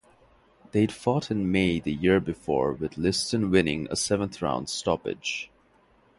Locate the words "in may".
1.29-1.79